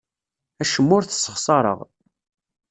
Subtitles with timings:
[0.61, 1.79] Acemma ur t-ssexṣareɣ.